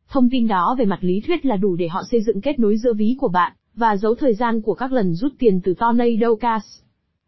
Thông 0.08 0.30
tin 0.30 0.48
đó 0.48 0.76
về 0.78 0.84
mặt 0.84 0.98
lý 1.00 1.20
thuyết 1.20 1.46
là 1.46 1.56
đủ 1.56 1.76
để 1.76 1.88
họ 1.88 2.02
xây 2.10 2.22
dựng 2.22 2.40
kết 2.40 2.58
nối 2.58 2.76
giữa 2.76 2.92
ví 2.92 3.16
của 3.18 3.28
bạn, 3.28 3.52
và 3.74 3.96
dấu 3.96 4.14
thời 4.14 4.34
gian 4.34 4.62
của 4.62 4.74
các 4.74 4.92
lần 4.92 5.14
rút 5.14 5.32
tiền 5.38 5.60
từ 5.64 5.74
Tornado 5.74 6.34
Cash. 6.40 6.66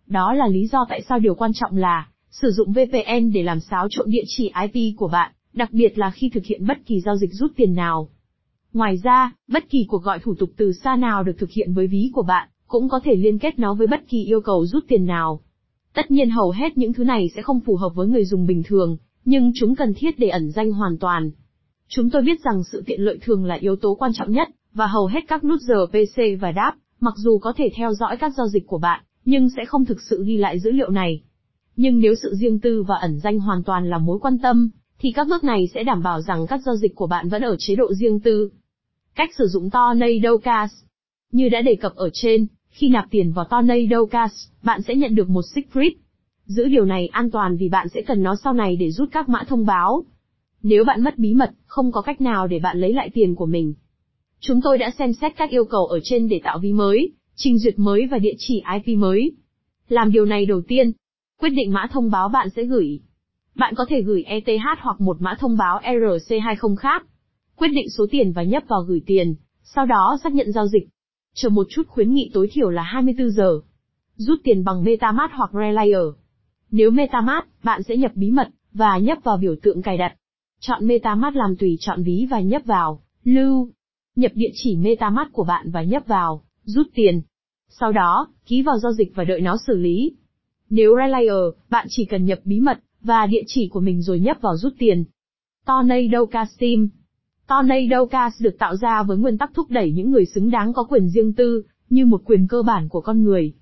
Đó 0.06 0.32
là 0.32 0.48
lý 0.48 0.66
do 0.66 0.86
tại 0.88 1.02
sao 1.08 1.18
điều 1.18 1.34
quan 1.34 1.52
trọng 1.54 1.76
là, 1.76 2.08
sử 2.30 2.50
dụng 2.50 2.72
VPN 2.72 3.32
để 3.32 3.42
làm 3.42 3.60
xáo 3.60 3.86
trộn 3.90 4.10
địa 4.10 4.24
chỉ 4.26 4.52
IP 4.62 4.96
của 4.96 5.08
bạn, 5.08 5.32
đặc 5.52 5.68
biệt 5.72 5.98
là 5.98 6.10
khi 6.10 6.28
thực 6.28 6.44
hiện 6.44 6.66
bất 6.66 6.78
kỳ 6.86 7.00
giao 7.00 7.16
dịch 7.16 7.30
rút 7.32 7.52
tiền 7.56 7.74
nào. 7.74 8.08
Ngoài 8.72 8.96
ra, 9.02 9.32
bất 9.48 9.70
kỳ 9.70 9.84
cuộc 9.88 10.02
gọi 10.02 10.18
thủ 10.18 10.34
tục 10.34 10.50
từ 10.56 10.72
xa 10.72 10.96
nào 10.96 11.22
được 11.22 11.38
thực 11.38 11.50
hiện 11.50 11.74
với 11.74 11.86
ví 11.86 12.10
của 12.14 12.22
bạn, 12.22 12.48
cũng 12.66 12.88
có 12.88 13.00
thể 13.04 13.14
liên 13.14 13.38
kết 13.38 13.58
nó 13.58 13.74
với 13.74 13.86
bất 13.86 14.08
kỳ 14.08 14.24
yêu 14.24 14.40
cầu 14.40 14.66
rút 14.66 14.84
tiền 14.88 15.06
nào. 15.06 15.40
Tất 15.94 16.10
nhiên 16.10 16.30
hầu 16.30 16.50
hết 16.50 16.78
những 16.78 16.92
thứ 16.92 17.04
này 17.04 17.30
sẽ 17.36 17.42
không 17.42 17.60
phù 17.60 17.76
hợp 17.76 17.90
với 17.94 18.06
người 18.06 18.24
dùng 18.24 18.46
bình 18.46 18.62
thường, 18.66 18.96
nhưng 19.24 19.52
chúng 19.54 19.74
cần 19.74 19.94
thiết 19.96 20.18
để 20.18 20.28
ẩn 20.28 20.50
danh 20.50 20.72
hoàn 20.72 20.98
toàn. 20.98 21.30
Chúng 21.88 22.10
tôi 22.10 22.22
biết 22.22 22.40
rằng 22.44 22.62
sự 22.72 22.82
tiện 22.86 23.00
lợi 23.00 23.18
thường 23.22 23.44
là 23.44 23.54
yếu 23.54 23.76
tố 23.76 23.94
quan 23.94 24.12
trọng 24.14 24.32
nhất, 24.32 24.48
và 24.72 24.86
hầu 24.86 25.06
hết 25.06 25.20
các 25.28 25.44
nút 25.44 25.60
giờ 25.60 25.86
PC 25.86 26.40
và 26.40 26.52
đáp, 26.52 26.74
mặc 27.00 27.14
dù 27.16 27.38
có 27.38 27.52
thể 27.56 27.70
theo 27.74 27.92
dõi 27.94 28.16
các 28.16 28.32
giao 28.36 28.48
dịch 28.48 28.66
của 28.66 28.78
bạn, 28.78 29.04
nhưng 29.24 29.48
sẽ 29.56 29.64
không 29.64 29.84
thực 29.84 30.00
sự 30.10 30.24
ghi 30.26 30.36
lại 30.36 30.60
dữ 30.60 30.70
liệu 30.70 30.90
này. 30.90 31.22
Nhưng 31.76 31.98
nếu 31.98 32.14
sự 32.22 32.34
riêng 32.34 32.60
tư 32.60 32.82
và 32.82 32.94
ẩn 33.00 33.18
danh 33.18 33.38
hoàn 33.38 33.62
toàn 33.62 33.90
là 33.90 33.98
mối 33.98 34.18
quan 34.18 34.38
tâm, 34.38 34.70
thì 34.98 35.12
các 35.12 35.28
bước 35.28 35.44
này 35.44 35.68
sẽ 35.74 35.84
đảm 35.84 36.02
bảo 36.02 36.20
rằng 36.20 36.46
các 36.46 36.60
giao 36.66 36.76
dịch 36.76 36.94
của 36.94 37.06
bạn 37.06 37.28
vẫn 37.28 37.42
ở 37.42 37.56
chế 37.58 37.76
độ 37.76 37.94
riêng 37.94 38.20
tư. 38.20 38.50
Cách 39.14 39.30
sử 39.38 39.46
dụng 39.46 39.70
Tornado 39.70 40.36
Cash 40.42 40.74
Như 41.32 41.48
đã 41.48 41.62
đề 41.62 41.74
cập 41.74 41.94
ở 41.94 42.10
trên, 42.12 42.46
khi 42.78 42.88
nạp 42.88 43.04
tiền 43.10 43.32
vào 43.32 43.44
Tornado 43.44 44.04
Cash, 44.04 44.34
bạn 44.62 44.82
sẽ 44.82 44.94
nhận 44.94 45.14
được 45.14 45.28
một 45.28 45.42
secret. 45.54 45.92
Giữ 46.44 46.68
điều 46.68 46.84
này 46.84 47.06
an 47.06 47.30
toàn 47.30 47.56
vì 47.56 47.68
bạn 47.68 47.88
sẽ 47.88 48.02
cần 48.02 48.22
nó 48.22 48.34
sau 48.44 48.52
này 48.52 48.76
để 48.76 48.90
rút 48.90 49.08
các 49.12 49.28
mã 49.28 49.44
thông 49.48 49.66
báo. 49.66 50.04
Nếu 50.62 50.84
bạn 50.84 51.04
mất 51.04 51.18
bí 51.18 51.34
mật, 51.34 51.50
không 51.66 51.92
có 51.92 52.02
cách 52.02 52.20
nào 52.20 52.46
để 52.46 52.58
bạn 52.58 52.80
lấy 52.80 52.92
lại 52.92 53.10
tiền 53.14 53.34
của 53.34 53.46
mình. 53.46 53.74
Chúng 54.40 54.60
tôi 54.64 54.78
đã 54.78 54.90
xem 54.98 55.12
xét 55.12 55.36
các 55.36 55.50
yêu 55.50 55.64
cầu 55.64 55.86
ở 55.86 56.00
trên 56.02 56.28
để 56.28 56.40
tạo 56.44 56.58
ví 56.58 56.72
mới, 56.72 57.12
trình 57.36 57.58
duyệt 57.58 57.78
mới 57.78 58.06
và 58.06 58.18
địa 58.18 58.34
chỉ 58.38 58.62
IP 58.74 58.98
mới. 58.98 59.32
Làm 59.88 60.12
điều 60.12 60.24
này 60.24 60.46
đầu 60.46 60.60
tiên, 60.68 60.92
quyết 61.40 61.50
định 61.50 61.72
mã 61.72 61.86
thông 61.92 62.10
báo 62.10 62.28
bạn 62.28 62.48
sẽ 62.56 62.64
gửi. 62.64 63.00
Bạn 63.54 63.74
có 63.76 63.84
thể 63.88 64.02
gửi 64.02 64.22
ETH 64.22 64.78
hoặc 64.80 65.00
một 65.00 65.16
mã 65.20 65.34
thông 65.38 65.56
báo 65.56 65.80
ERC20 65.84 66.76
khác. 66.76 67.06
Quyết 67.56 67.68
định 67.68 67.88
số 67.98 68.06
tiền 68.10 68.32
và 68.32 68.42
nhấp 68.42 68.62
vào 68.68 68.82
gửi 68.82 69.02
tiền, 69.06 69.34
sau 69.62 69.86
đó 69.86 70.18
xác 70.22 70.32
nhận 70.32 70.52
giao 70.52 70.66
dịch. 70.66 70.88
Chờ 71.34 71.48
một 71.48 71.66
chút 71.70 71.82
khuyến 71.88 72.14
nghị 72.14 72.30
tối 72.34 72.48
thiểu 72.52 72.70
là 72.70 72.82
24 72.82 73.30
giờ. 73.30 73.60
Rút 74.16 74.40
tiền 74.44 74.64
bằng 74.64 74.84
MetaMask 74.84 75.32
hoặc 75.34 75.50
Relayer. 75.54 76.06
Nếu 76.70 76.90
MetaMask, 76.90 77.46
bạn 77.64 77.82
sẽ 77.82 77.96
nhập 77.96 78.12
bí 78.14 78.30
mật, 78.30 78.48
và 78.72 78.98
nhấp 78.98 79.18
vào 79.24 79.36
biểu 79.36 79.54
tượng 79.62 79.82
cài 79.82 79.96
đặt. 79.96 80.14
Chọn 80.60 80.86
MetaMask 80.86 81.36
làm 81.36 81.56
tùy 81.56 81.76
chọn 81.80 82.02
ví 82.02 82.26
và 82.30 82.40
nhấp 82.40 82.62
vào, 82.64 83.02
lưu. 83.24 83.70
Nhập 84.16 84.32
địa 84.34 84.50
chỉ 84.54 84.76
MetaMask 84.76 85.32
của 85.32 85.44
bạn 85.44 85.70
và 85.70 85.82
nhấp 85.82 86.06
vào, 86.06 86.42
rút 86.64 86.86
tiền. 86.94 87.22
Sau 87.68 87.92
đó, 87.92 88.28
ký 88.46 88.62
vào 88.62 88.78
giao 88.78 88.92
dịch 88.92 89.12
và 89.14 89.24
đợi 89.24 89.40
nó 89.40 89.56
xử 89.66 89.76
lý. 89.76 90.16
Nếu 90.70 90.96
Relayer, 90.96 91.54
bạn 91.70 91.86
chỉ 91.90 92.04
cần 92.04 92.24
nhập 92.24 92.38
bí 92.44 92.60
mật, 92.60 92.80
và 93.00 93.26
địa 93.26 93.42
chỉ 93.46 93.68
của 93.68 93.80
mình 93.80 94.02
rồi 94.02 94.20
nhấp 94.20 94.36
vào 94.40 94.56
rút 94.56 94.72
tiền. 94.78 95.04
Tornado 95.66 96.24
Cash 96.24 96.58
Tornado 97.48 98.06
Cash 98.06 98.40
được 98.40 98.58
tạo 98.58 98.76
ra 98.76 99.02
với 99.02 99.16
nguyên 99.16 99.38
tắc 99.38 99.50
thúc 99.54 99.70
đẩy 99.70 99.92
những 99.92 100.10
người 100.10 100.26
xứng 100.26 100.50
đáng 100.50 100.72
có 100.72 100.84
quyền 100.84 101.08
riêng 101.08 101.32
tư, 101.32 101.62
như 101.90 102.06
một 102.06 102.22
quyền 102.24 102.46
cơ 102.46 102.62
bản 102.62 102.88
của 102.88 103.00
con 103.00 103.22
người. 103.22 103.52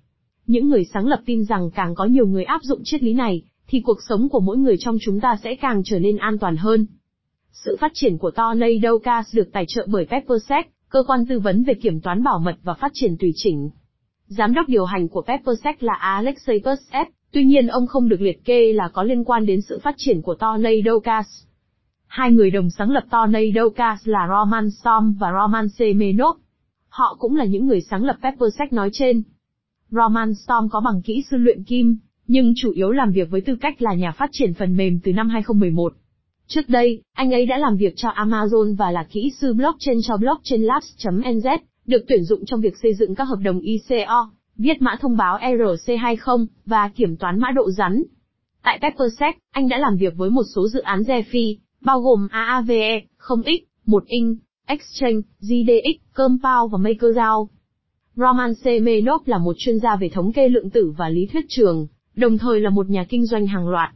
Những 0.47 0.69
người 0.69 0.85
sáng 0.95 1.07
lập 1.07 1.21
tin 1.27 1.45
rằng 1.45 1.71
càng 1.75 1.95
có 1.95 2.05
nhiều 2.05 2.27
người 2.27 2.45
áp 2.45 2.61
dụng 2.63 2.81
triết 2.85 3.03
lý 3.03 3.15
này, 3.15 3.43
thì 3.69 3.81
cuộc 3.81 3.99
sống 4.09 4.29
của 4.29 4.41
mỗi 4.41 4.57
người 4.57 4.77
trong 4.79 4.97
chúng 5.01 5.21
ta 5.21 5.37
sẽ 5.45 5.55
càng 5.55 5.83
trở 5.85 5.99
nên 5.99 6.17
an 6.17 6.39
toàn 6.39 6.57
hơn. 6.57 6.87
Sự 7.53 7.77
phát 7.81 7.91
triển 7.95 8.19
của 8.19 8.31
Tornado 8.31 8.99
Cash 8.99 9.35
được 9.35 9.49
tài 9.53 9.65
trợ 9.69 9.87
bởi 9.91 10.07
PepperSec, 10.11 10.71
cơ 10.89 11.03
quan 11.07 11.27
tư 11.27 11.39
vấn 11.39 11.65
về 11.65 11.75
kiểm 11.75 12.01
toán 12.01 12.23
bảo 12.23 12.39
mật 12.39 12.57
và 12.63 12.75
phát 12.75 12.91
triển 12.95 13.17
tùy 13.17 13.33
chỉnh. 13.35 13.71
Giám 14.27 14.55
đốc 14.55 14.69
điều 14.69 14.85
hành 14.85 15.09
của 15.09 15.23
PepperSec 15.23 15.83
là 15.83 15.95
Alexei 15.95 16.61
Persev, 16.65 17.07
tuy 17.33 17.45
nhiên 17.45 17.67
ông 17.67 17.87
không 17.87 18.09
được 18.09 18.21
liệt 18.21 18.45
kê 18.45 18.73
là 18.73 18.89
có 18.89 19.03
liên 19.03 19.25
quan 19.25 19.47
đến 19.47 19.61
sự 19.61 19.79
phát 19.83 19.95
triển 19.99 20.23
của 20.23 20.35
Tornado 20.35 20.99
Cash. 20.99 21.47
Hai 22.07 22.33
người 22.33 22.51
đồng 22.51 22.71
sáng 22.71 22.91
lập 22.91 23.05
Tornado 23.11 23.69
Cash 23.69 24.09
là 24.09 24.29
Roman 24.29 24.71
Storm 24.71 25.13
và 25.13 25.33
Roman 25.41 25.69
Semenov. 25.69 26.37
Họ 26.89 27.17
cũng 27.19 27.37
là 27.37 27.45
những 27.45 27.67
người 27.67 27.81
sáng 27.81 28.05
lập 28.05 28.17
Peppersack 28.23 28.73
nói 28.73 28.91
trên. 28.93 29.23
Roman 29.91 30.35
Storm 30.35 30.69
có 30.71 30.81
bằng 30.81 31.03
kỹ 31.03 31.25
sư 31.31 31.37
luyện 31.37 31.65
kim, 31.65 31.99
nhưng 32.27 32.53
chủ 32.57 32.71
yếu 32.71 32.91
làm 32.91 33.13
việc 33.13 33.31
với 33.31 33.41
tư 33.41 33.57
cách 33.61 33.83
là 33.83 33.95
nhà 33.95 34.13
phát 34.13 34.31
triển 34.33 34.55
phần 34.55 34.77
mềm 34.77 35.01
từ 35.05 35.13
năm 35.13 35.29
2011. 35.29 35.93
Trước 36.47 36.69
đây, 36.69 37.03
anh 37.13 37.33
ấy 37.35 37.47
đã 37.47 37.59
làm 37.59 37.77
việc 37.77 37.93
cho 37.97 38.09
Amazon 38.09 38.77
và 38.77 38.91
là 38.91 39.07
kỹ 39.11 39.33
sư 39.41 39.55
blockchain 39.55 39.99
cho 40.03 40.17
blockchain 40.17 40.63
labs.nz, 40.63 41.59
được 41.87 42.05
tuyển 42.09 42.25
dụng 42.25 42.45
trong 42.47 42.61
việc 42.61 42.75
xây 42.83 42.95
dựng 42.95 43.15
các 43.15 43.25
hợp 43.25 43.39
đồng 43.43 43.61
ICO, 43.61 44.31
viết 44.57 44.83
mã 44.83 44.97
thông 45.01 45.17
báo 45.17 45.39
ERC20 45.39 46.47
và 46.67 46.89
kiểm 46.89 47.17
toán 47.17 47.41
mã 47.41 47.51
độ 47.51 47.71
rắn. 47.71 48.03
Tại 48.63 48.79
Peppersack, 48.83 49.39
anh 49.51 49.69
đã 49.69 49.79
làm 49.79 49.97
việc 49.97 50.17
với 50.17 50.31
một 50.31 50.43
số 50.55 50.69
dự 50.69 50.81
án 50.81 51.03
DeFi, 51.03 51.57
bao 51.87 52.01
gồm 52.01 52.29
AAVE, 52.31 53.05
0x, 53.19 53.59
1inch, 53.87 54.37
Exchange, 54.67 55.21
GDX, 55.41 56.15
Compound 56.15 56.73
và 56.73 56.79
MakerDAO. 56.79 57.49
Roman 58.17 58.55
Semenov 58.55 59.23
là 59.29 59.39
một 59.39 59.53
chuyên 59.59 59.79
gia 59.79 59.97
về 59.97 60.09
thống 60.09 60.33
kê 60.33 60.49
lượng 60.49 60.71
tử 60.71 60.93
và 60.97 61.09
lý 61.09 61.27
thuyết 61.27 61.45
trường, 61.49 61.87
đồng 62.17 62.39
thời 62.39 62.61
là 62.61 62.71
một 62.71 62.91
nhà 62.91 63.05
kinh 63.09 63.27
doanh 63.27 63.47
hàng 63.47 63.69
loạt. 63.69 63.91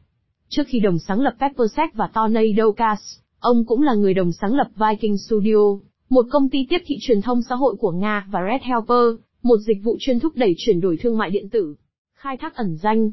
Trước 0.48 0.62
khi 0.66 0.80
đồng 0.80 0.98
sáng 0.98 1.20
lập 1.20 1.34
PepperSec 1.40 1.94
và 1.94 2.06
Tornado 2.14 2.72
Cash, 2.76 3.02
ông 3.40 3.64
cũng 3.66 3.82
là 3.82 3.94
người 3.94 4.14
đồng 4.14 4.32
sáng 4.32 4.54
lập 4.54 4.68
Viking 4.76 5.16
Studio, 5.16 5.78
một 6.10 6.26
công 6.30 6.48
ty 6.48 6.66
tiếp 6.70 6.82
thị 6.86 6.96
truyền 7.00 7.22
thông 7.22 7.42
xã 7.42 7.54
hội 7.54 7.76
của 7.76 7.92
Nga 7.92 8.26
và 8.30 8.40
Red 8.50 8.62
Helper, 8.62 9.20
một 9.42 9.56
dịch 9.56 9.78
vụ 9.82 9.96
chuyên 10.00 10.20
thúc 10.20 10.32
đẩy 10.36 10.54
chuyển 10.58 10.80
đổi 10.80 10.96
thương 10.96 11.18
mại 11.18 11.30
điện 11.30 11.48
tử. 11.50 11.74
Khai 12.14 12.36
thác 12.36 12.54
ẩn 12.54 12.76
danh 12.82 13.10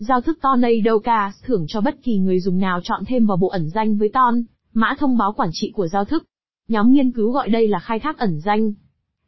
Giao 0.00 0.20
thức 0.20 0.38
Tornado 0.42 0.92
thưởng 1.42 1.64
cho 1.68 1.80
bất 1.80 2.02
kỳ 2.02 2.18
người 2.18 2.40
dùng 2.40 2.58
nào 2.58 2.80
chọn 2.82 3.02
thêm 3.06 3.26
vào 3.26 3.36
bộ 3.36 3.48
ẩn 3.48 3.68
danh 3.68 3.96
với 3.96 4.08
Ton, 4.08 4.42
mã 4.74 4.94
thông 4.98 5.18
báo 5.18 5.32
quản 5.32 5.48
trị 5.52 5.72
của 5.74 5.88
giao 5.88 6.04
thức. 6.04 6.24
Nhóm 6.68 6.92
nghiên 6.92 7.12
cứu 7.12 7.32
gọi 7.32 7.48
đây 7.48 7.68
là 7.68 7.78
khai 7.78 8.00
thác 8.00 8.18
ẩn 8.18 8.40
danh. 8.40 8.72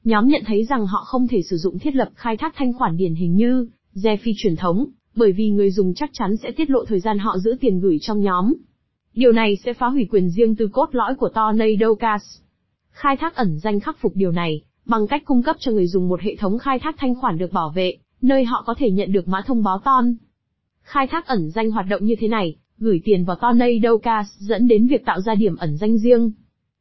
Nhóm 0.05 0.29
nhận 0.29 0.43
thấy 0.47 0.65
rằng 0.65 0.87
họ 0.87 1.05
không 1.05 1.29
thể 1.29 1.43
sử 1.43 1.57
dụng 1.57 1.79
thiết 1.79 1.95
lập 1.95 2.09
khai 2.15 2.37
thác 2.37 2.55
thanh 2.57 2.73
khoản 2.73 2.97
điển 2.97 3.15
hình 3.15 3.35
như 3.35 3.69
DeFi 3.95 4.33
truyền 4.37 4.57
thống, 4.57 4.87
bởi 5.15 5.33
vì 5.33 5.51
người 5.51 5.71
dùng 5.71 5.95
chắc 5.95 6.11
chắn 6.13 6.37
sẽ 6.37 6.51
tiết 6.51 6.71
lộ 6.71 6.85
thời 6.85 7.01
gian 7.01 7.19
họ 7.19 7.39
giữ 7.39 7.57
tiền 7.61 7.81
gửi 7.81 7.99
trong 8.01 8.21
nhóm. 8.21 8.55
Điều 9.15 9.33
này 9.33 9.57
sẽ 9.65 9.73
phá 9.73 9.89
hủy 9.89 10.09
quyền 10.11 10.31
riêng 10.31 10.57
tư 10.57 10.69
cốt 10.73 10.89
lõi 10.93 11.15
của 11.15 11.29
Tornado 11.29 11.95
Cash. 11.95 12.43
Khai 12.91 13.17
thác 13.17 13.37
ẩn 13.37 13.59
danh 13.59 13.81
khắc 13.81 13.99
phục 14.01 14.13
điều 14.15 14.33
này, 14.33 14.63
bằng 14.87 15.07
cách 15.07 15.23
cung 15.25 15.43
cấp 15.43 15.57
cho 15.59 15.73
người 15.73 15.87
dùng 15.87 16.09
một 16.09 16.21
hệ 16.21 16.37
thống 16.37 16.59
khai 16.59 16.79
thác 16.79 16.95
thanh 16.99 17.15
khoản 17.15 17.39
được 17.39 17.53
bảo 17.53 17.71
vệ, 17.71 17.97
nơi 18.23 18.45
họ 18.45 18.63
có 18.67 18.75
thể 18.79 18.91
nhận 18.91 19.13
được 19.13 19.29
mã 19.29 19.43
thông 19.47 19.63
báo 19.63 19.79
ton. 19.79 20.15
Khai 20.93 21.07
thác 21.07 21.27
ẩn 21.27 21.51
danh 21.51 21.71
hoạt 21.71 21.87
động 21.89 22.05
như 22.05 22.15
thế 22.21 22.29
này, 22.29 22.57
gửi 22.79 23.01
tiền 23.05 23.25
vào 23.25 23.37
Tornado 23.37 23.91
dẫn 24.39 24.69
đến 24.69 24.87
việc 24.87 25.05
tạo 25.05 25.21
ra 25.21 25.35
điểm 25.35 25.57
ẩn 25.57 25.77
danh 25.77 25.99
riêng. 25.99 26.33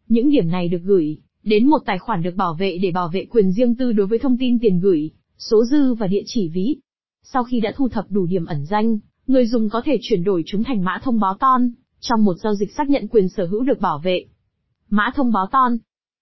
Những 0.07 0.29
điểm 0.29 0.49
này 0.49 0.67
được 0.67 0.81
gửi 0.83 1.17
đến 1.43 1.67
một 1.67 1.77
tài 1.85 1.99
khoản 1.99 2.21
được 2.21 2.35
bảo 2.35 2.53
vệ 2.53 2.77
để 2.81 2.91
bảo 2.91 3.09
vệ 3.13 3.25
quyền 3.25 3.51
riêng 3.51 3.75
tư 3.75 3.91
đối 3.91 4.07
với 4.07 4.19
thông 4.19 4.37
tin 4.37 4.59
tiền 4.59 4.79
gửi, 4.79 5.11
số 5.37 5.65
dư 5.65 5.93
và 5.93 6.07
địa 6.07 6.21
chỉ 6.25 6.49
ví. 6.49 6.77
Sau 7.23 7.43
khi 7.43 7.59
đã 7.59 7.73
thu 7.75 7.89
thập 7.89 8.05
đủ 8.09 8.25
điểm 8.25 8.45
ẩn 8.45 8.65
danh, 8.65 8.99
người 9.27 9.45
dùng 9.45 9.69
có 9.69 9.81
thể 9.85 9.97
chuyển 10.01 10.23
đổi 10.23 10.43
chúng 10.45 10.63
thành 10.63 10.83
mã 10.83 10.99
thông 11.03 11.19
báo 11.19 11.33
ton, 11.33 11.71
trong 11.99 12.25
một 12.25 12.35
giao 12.43 12.55
dịch 12.55 12.71
xác 12.71 12.89
nhận 12.89 13.07
quyền 13.07 13.29
sở 13.29 13.45
hữu 13.45 13.63
được 13.63 13.81
bảo 13.81 13.99
vệ. 13.99 14.25
Mã 14.89 15.11
thông 15.15 15.31
báo 15.31 15.47
ton. 15.51 15.77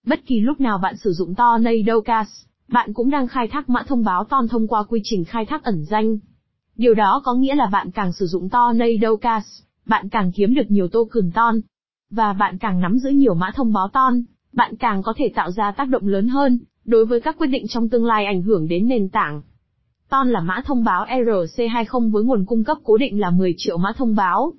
Bất 0.05 0.25
kỳ 0.25 0.39
lúc 0.39 0.59
nào 0.59 0.77
bạn 0.77 0.97
sử 0.97 1.13
dụng 1.13 1.35
Tornado 1.35 1.99
Cash, 1.99 2.47
bạn 2.67 2.93
cũng 2.93 3.09
đang 3.09 3.27
khai 3.27 3.47
thác 3.47 3.69
mã 3.69 3.83
thông 3.87 4.03
báo 4.03 4.23
ton 4.23 4.47
thông 4.47 4.67
qua 4.67 4.83
quy 4.83 4.99
trình 5.03 5.25
khai 5.25 5.45
thác 5.45 5.63
ẩn 5.63 5.85
danh. 5.85 6.17
Điều 6.77 6.93
đó 6.93 7.21
có 7.25 7.33
nghĩa 7.33 7.55
là 7.55 7.65
bạn 7.71 7.91
càng 7.91 8.11
sử 8.13 8.25
dụng 8.25 8.49
Tornado 8.49 9.15
Cash, 9.15 9.47
bạn 9.85 10.09
càng 10.09 10.31
kiếm 10.31 10.53
được 10.53 10.71
nhiều 10.71 10.87
token 10.87 11.31
ton. 11.31 11.55
Và 12.09 12.33
bạn 12.33 12.57
càng 12.57 12.79
nắm 12.79 12.97
giữ 12.97 13.09
nhiều 13.09 13.33
mã 13.33 13.51
thông 13.55 13.73
báo 13.73 13.87
ton, 13.87 14.23
bạn 14.53 14.75
càng 14.75 15.03
có 15.03 15.13
thể 15.17 15.31
tạo 15.35 15.51
ra 15.51 15.71
tác 15.71 15.89
động 15.89 16.07
lớn 16.07 16.27
hơn, 16.27 16.59
đối 16.85 17.05
với 17.05 17.21
các 17.21 17.37
quyết 17.37 17.47
định 17.47 17.65
trong 17.67 17.89
tương 17.89 18.05
lai 18.05 18.25
ảnh 18.25 18.41
hưởng 18.41 18.67
đến 18.67 18.87
nền 18.87 19.09
tảng. 19.09 19.41
Ton 20.09 20.29
là 20.29 20.39
mã 20.39 20.61
thông 20.65 20.83
báo 20.83 21.05
RC20 21.05 22.11
với 22.11 22.23
nguồn 22.23 22.45
cung 22.45 22.63
cấp 22.63 22.77
cố 22.83 22.97
định 22.97 23.19
là 23.19 23.29
10 23.29 23.53
triệu 23.57 23.77
mã 23.77 23.91
thông 23.97 24.15
báo. 24.15 24.53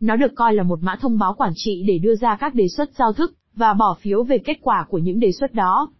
Nó 0.00 0.16
được 0.16 0.34
coi 0.34 0.54
là 0.54 0.62
một 0.62 0.78
mã 0.82 0.96
thông 1.00 1.18
báo 1.18 1.34
quản 1.34 1.52
trị 1.54 1.84
để 1.88 1.98
đưa 1.98 2.14
ra 2.14 2.36
các 2.36 2.54
đề 2.54 2.68
xuất 2.68 2.90
giao 2.98 3.12
thức, 3.12 3.34
và 3.54 3.74
bỏ 3.74 3.96
phiếu 4.00 4.22
về 4.22 4.38
kết 4.38 4.58
quả 4.62 4.86
của 4.88 4.98
những 4.98 5.20
đề 5.20 5.32
xuất 5.32 5.54
đó. 5.54 5.92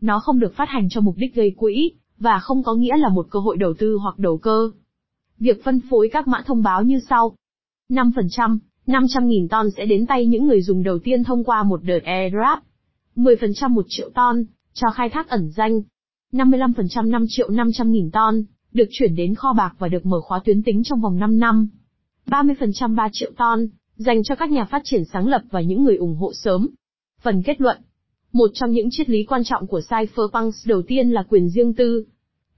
Nó 0.00 0.20
không 0.20 0.40
được 0.40 0.54
phát 0.56 0.68
hành 0.68 0.88
cho 0.90 1.00
mục 1.00 1.14
đích 1.16 1.34
gây 1.34 1.54
quỹ, 1.56 1.92
và 2.18 2.38
không 2.38 2.62
có 2.62 2.74
nghĩa 2.74 2.96
là 2.96 3.08
một 3.08 3.26
cơ 3.30 3.38
hội 3.38 3.56
đầu 3.56 3.74
tư 3.78 3.96
hoặc 4.02 4.18
đầu 4.18 4.38
cơ. 4.38 4.70
Việc 5.40 5.64
phân 5.64 5.80
phối 5.90 6.08
các 6.12 6.28
mã 6.28 6.42
thông 6.46 6.62
báo 6.62 6.82
như 6.82 7.00
sau. 7.08 7.34
5%, 7.88 8.58
500.000 8.86 9.48
ton 9.48 9.70
sẽ 9.76 9.86
đến 9.86 10.06
tay 10.06 10.26
những 10.26 10.46
người 10.46 10.62
dùng 10.62 10.82
đầu 10.82 10.98
tiên 10.98 11.24
thông 11.24 11.44
qua 11.44 11.62
một 11.62 11.80
đợt 11.84 12.02
airdrop. 12.04 12.58
10% 13.16 13.70
1 13.70 13.84
triệu 13.88 14.10
ton, 14.14 14.44
cho 14.72 14.90
khai 14.90 15.08
thác 15.10 15.28
ẩn 15.28 15.50
danh. 15.50 15.82
55% 16.32 17.10
5 17.10 17.24
triệu 17.28 17.50
500.000 17.50 18.10
ton, 18.10 18.42
được 18.72 18.88
chuyển 18.90 19.14
đến 19.16 19.34
kho 19.34 19.52
bạc 19.52 19.74
và 19.78 19.88
được 19.88 20.06
mở 20.06 20.20
khóa 20.20 20.40
tuyến 20.44 20.62
tính 20.62 20.82
trong 20.84 21.00
vòng 21.00 21.18
5 21.18 21.38
năm. 21.38 21.68
30% 22.26 22.94
3 22.94 23.08
triệu 23.12 23.30
ton, 23.36 23.66
dành 23.96 24.22
cho 24.22 24.34
các 24.34 24.50
nhà 24.50 24.64
phát 24.64 24.82
triển 24.84 25.04
sáng 25.04 25.26
lập 25.26 25.42
và 25.50 25.60
những 25.60 25.84
người 25.84 25.96
ủng 25.96 26.16
hộ 26.16 26.32
sớm. 26.34 26.68
Phần 27.22 27.42
kết 27.42 27.60
luận 27.60 27.78
Một 28.32 28.50
trong 28.54 28.70
những 28.70 28.88
triết 28.90 29.08
lý 29.08 29.24
quan 29.24 29.44
trọng 29.44 29.66
của 29.66 29.80
Cypherpunks 29.80 30.68
đầu 30.68 30.82
tiên 30.82 31.10
là 31.10 31.22
quyền 31.28 31.48
riêng 31.48 31.74
tư. 31.74 32.04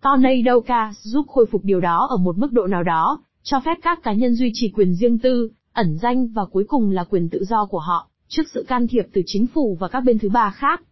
Tornado 0.02 0.60
Cash 0.60 0.98
giúp 1.02 1.26
khôi 1.28 1.46
phục 1.46 1.64
điều 1.64 1.80
đó 1.80 2.06
ở 2.10 2.16
một 2.16 2.38
mức 2.38 2.52
độ 2.52 2.66
nào 2.66 2.82
đó, 2.82 3.22
cho 3.42 3.60
phép 3.60 3.74
các 3.82 4.02
cá 4.02 4.12
nhân 4.12 4.34
duy 4.34 4.50
trì 4.54 4.68
quyền 4.68 4.94
riêng 4.94 5.18
tư, 5.18 5.50
ẩn 5.72 5.98
danh 6.02 6.26
và 6.26 6.44
cuối 6.44 6.64
cùng 6.68 6.90
là 6.90 7.04
quyền 7.04 7.28
tự 7.28 7.44
do 7.44 7.66
của 7.66 7.78
họ, 7.78 8.08
trước 8.28 8.42
sự 8.54 8.64
can 8.68 8.86
thiệp 8.86 9.06
từ 9.12 9.22
chính 9.26 9.46
phủ 9.46 9.76
và 9.80 9.88
các 9.88 10.00
bên 10.00 10.18
thứ 10.18 10.28
ba 10.28 10.50
khác. 10.50 10.82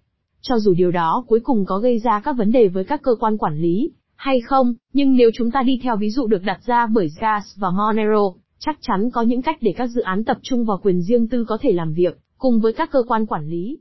Cho 0.40 0.59
dù 0.59 0.75
điều 0.75 0.90
đó 0.90 1.25
cuối 1.29 1.40
cùng 1.40 1.64
có 1.64 1.79
gây 1.79 1.99
ra 1.99 2.21
các 2.21 2.33
vấn 2.33 2.52
đề 2.52 2.69
với 2.69 2.85
các 2.85 3.02
cơ 3.02 3.14
quan 3.21 3.38
quản 3.38 3.61
lý, 3.61 3.90
hay 4.14 4.40
không, 4.40 4.75
nhưng 4.93 5.17
nếu 5.17 5.31
chúng 5.35 5.50
ta 5.50 5.62
đi 5.62 5.81
theo 5.83 5.97
ví 5.97 6.11
dụ 6.11 6.26
được 6.26 6.43
đặt 6.45 6.61
ra 6.67 6.87
bởi 6.87 7.11
Gas 7.21 7.45
và 7.57 7.71
Monero, 7.71 8.33
chắc 8.59 8.79
chắn 8.81 9.11
có 9.11 9.23
những 9.23 9.43
cách 9.43 9.59
để 9.61 9.75
các 9.76 9.87
dự 9.87 10.00
án 10.00 10.25
tập 10.25 10.38
trung 10.43 10.64
vào 10.64 10.81
quyền 10.83 11.02
riêng 11.02 11.29
tư 11.29 11.45
có 11.49 11.59
thể 11.61 11.73
làm 11.73 11.93
việc, 11.93 12.19
cùng 12.38 12.61
với 12.61 12.73
các 12.73 12.90
cơ 12.93 13.02
quan 13.09 13.26
quản 13.26 13.47
lý. 13.47 13.79